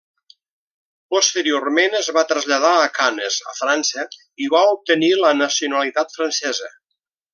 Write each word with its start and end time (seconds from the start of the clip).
Posteriorment, 1.15 1.97
es 1.99 2.09
va 2.15 2.23
traslladar 2.31 2.71
a 2.85 2.89
Canes, 2.95 3.37
a 3.51 3.53
França, 3.59 4.07
i 4.47 4.49
va 4.55 4.63
obtenir 4.71 5.13
la 5.21 5.35
nacionalitat 5.43 6.17
francesa. 6.19 6.73